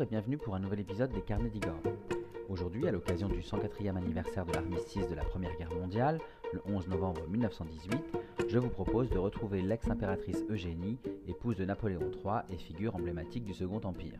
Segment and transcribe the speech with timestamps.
[0.00, 1.80] Et bienvenue pour un nouvel épisode des Carnets d'Igor.
[2.48, 6.20] Aujourd'hui, à l'occasion du 104e anniversaire de l'armistice de la Première Guerre mondiale,
[6.52, 7.98] le 11 novembre 1918,
[8.48, 13.54] je vous propose de retrouver l'ex-impératrice Eugénie, épouse de Napoléon III et figure emblématique du
[13.54, 14.18] Second Empire.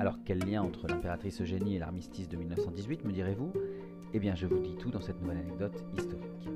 [0.00, 3.52] Alors quel lien entre l'impératrice Eugénie et l'armistice de 1918, me direz-vous?
[4.12, 6.48] Eh bien je vous dis tout dans cette nouvelle anecdote historique.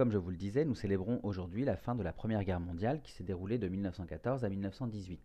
[0.00, 3.02] Comme je vous le disais, nous célébrons aujourd'hui la fin de la Première Guerre mondiale
[3.02, 5.20] qui s'est déroulée de 1914 à 1918.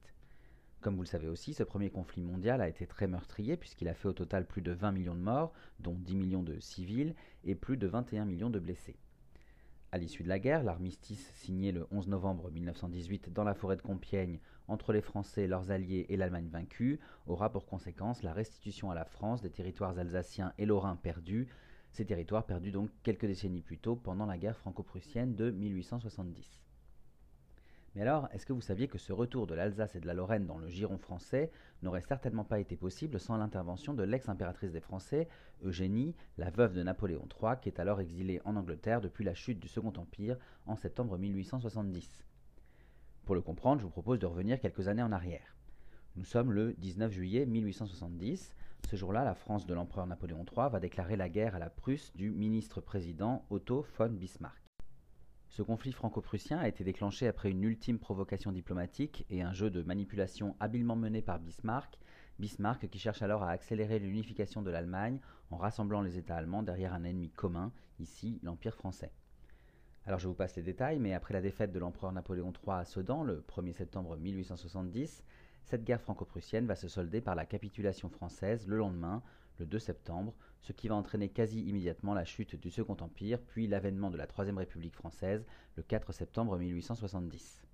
[0.82, 3.94] Comme vous le savez aussi, ce premier conflit mondial a été très meurtrier puisqu'il a
[3.94, 7.56] fait au total plus de 20 millions de morts, dont 10 millions de civils et
[7.56, 8.98] plus de 21 millions de blessés.
[9.94, 13.82] À l'issue de la guerre, l'armistice signé le 11 novembre 1918 dans la forêt de
[13.82, 18.96] Compiègne entre les Français, leurs alliés et l'Allemagne vaincue aura pour conséquence la restitution à
[18.96, 21.48] la France des territoires alsaciens et lorrains perdus,
[21.96, 26.62] ces territoires perdus donc quelques décennies plus tôt pendant la guerre franco-prussienne de 1870.
[27.96, 30.46] Mais alors, est-ce que vous saviez que ce retour de l'Alsace et de la Lorraine
[30.46, 31.50] dans le giron français
[31.82, 35.30] n'aurait certainement pas été possible sans l'intervention de l'ex-impératrice des Français,
[35.64, 39.62] Eugénie, la veuve de Napoléon III, qui est alors exilée en Angleterre depuis la chute
[39.62, 42.26] du Second Empire en septembre 1870
[43.24, 45.56] Pour le comprendre, je vous propose de revenir quelques années en arrière.
[46.18, 48.54] Nous sommes le 19 juillet 1870,
[48.86, 52.12] ce jour-là, la France de l'empereur Napoléon III va déclarer la guerre à la Prusse
[52.16, 54.62] du ministre-président Otto von Bismarck.
[55.50, 59.82] Ce conflit franco-prussien a été déclenché après une ultime provocation diplomatique et un jeu de
[59.82, 61.98] manipulation habilement mené par Bismarck,
[62.38, 66.94] Bismarck qui cherche alors à accélérer l'unification de l'Allemagne en rassemblant les États allemands derrière
[66.94, 69.12] un ennemi commun, ici l'Empire français.
[70.06, 72.86] Alors je vous passe les détails, mais après la défaite de l'empereur Napoléon III à
[72.86, 75.24] Sedan le 1er septembre 1870,
[75.66, 79.24] cette guerre franco-prussienne va se solder par la capitulation française le lendemain,
[79.58, 83.68] le 2 septembre, ce qui va entraîner quasi immédiatement la chute du Second Empire, puis
[83.68, 87.66] l'avènement de la Troisième République française le 4 septembre 1870.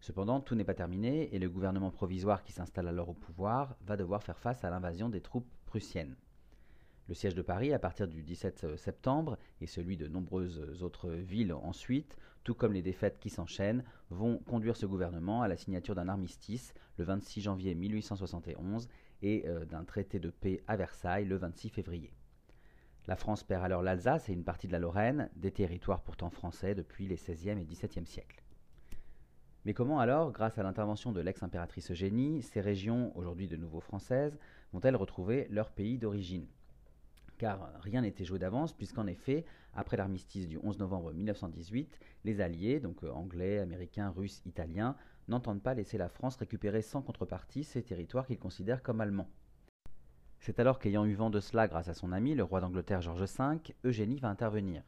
[0.00, 3.96] Cependant, tout n'est pas terminé et le gouvernement provisoire qui s'installe alors au pouvoir va
[3.96, 6.16] devoir faire face à l'invasion des troupes prussiennes.
[7.10, 11.10] Le siège de Paris, à partir du 17 euh, septembre, et celui de nombreuses autres
[11.10, 15.96] villes ensuite, tout comme les défaites qui s'enchaînent, vont conduire ce gouvernement à la signature
[15.96, 18.86] d'un armistice le 26 janvier 1871
[19.22, 22.12] et euh, d'un traité de paix à Versailles le 26 février.
[23.08, 26.76] La France perd alors l'Alsace et une partie de la Lorraine, des territoires pourtant français
[26.76, 28.40] depuis les XVIe et XVIIe siècles.
[29.64, 34.38] Mais comment alors, grâce à l'intervention de l'ex-impératrice Eugénie, ces régions, aujourd'hui de nouveau françaises,
[34.72, 36.46] vont-elles retrouver leur pays d'origine?
[37.40, 42.80] Car rien n'était joué d'avance, puisqu'en effet, après l'armistice du 11 novembre 1918, les Alliés,
[42.80, 44.94] donc euh, anglais, américains, russes, italiens,
[45.26, 49.30] n'entendent pas laisser la France récupérer sans contrepartie ces territoires qu'ils considèrent comme allemands.
[50.38, 53.22] C'est alors qu'ayant eu vent de cela grâce à son ami, le roi d'Angleterre George
[53.22, 54.82] V, Eugénie va intervenir.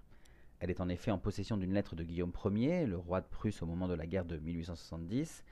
[0.61, 3.63] Elle est en effet en possession d'une lettre de Guillaume Ier, le roi de Prusse
[3.63, 5.43] au moment de la guerre de 1870,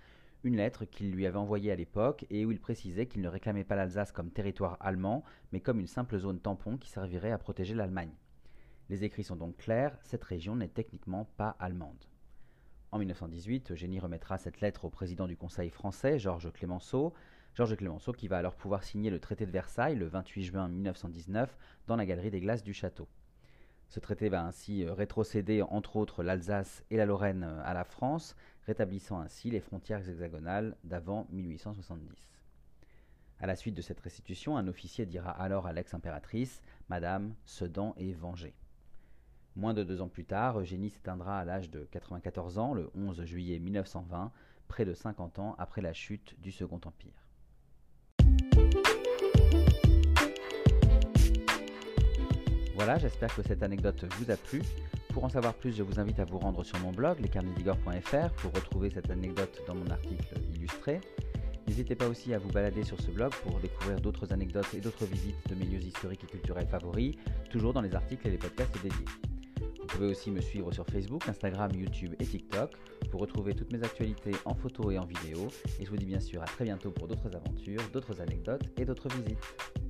[0.45, 3.65] une lettre qu'il lui avait envoyée à l'époque et où il précisait qu'il ne réclamait
[3.65, 7.75] pas l'Alsace comme territoire allemand, mais comme une simple zone tampon qui servirait à protéger
[7.75, 8.15] l'Allemagne.
[8.89, 12.07] Les écrits sont donc clairs, cette région n'est techniquement pas allemande.
[12.93, 17.15] En 1918, Eugénie remettra cette lettre au président du Conseil français, Georges Clémenceau,
[17.55, 21.57] Georges Clémenceau qui va alors pouvoir signer le traité de Versailles le 28 juin 1919
[21.87, 23.09] dans la galerie des glaces du château.
[23.91, 27.83] Ce traité va ainsi euh, rétrocéder entre autres l'Alsace et la Lorraine euh, à la
[27.83, 28.37] France,
[28.71, 32.07] rétablissant ainsi les frontières hexagonales d'avant 1870.
[33.41, 38.13] À la suite de cette restitution, un officier dira alors à l'ex-impératrice Madame, Sedan est
[38.13, 38.55] vengée.
[39.57, 43.25] Moins de deux ans plus tard, Eugénie s'éteindra à l'âge de 94 ans, le 11
[43.25, 44.31] juillet 1920,
[44.69, 47.27] près de 50 ans après la chute du Second Empire.
[52.77, 54.63] Voilà, j'espère que cette anecdote vous a plu.
[55.13, 58.53] Pour en savoir plus, je vous invite à vous rendre sur mon blog, lescarnedigor.fr, pour
[58.53, 61.01] retrouver cette anecdote dans mon article illustré.
[61.67, 65.05] N'hésitez pas aussi à vous balader sur ce blog pour découvrir d'autres anecdotes et d'autres
[65.07, 67.17] visites de mes lieux historiques et culturels favoris,
[67.51, 69.05] toujours dans les articles et les podcasts dédiés.
[69.81, 72.71] Vous pouvez aussi me suivre sur Facebook, Instagram, YouTube et TikTok
[73.11, 75.49] pour retrouver toutes mes actualités en photo et en vidéo.
[75.81, 78.85] Et je vous dis bien sûr à très bientôt pour d'autres aventures, d'autres anecdotes et
[78.85, 79.90] d'autres visites.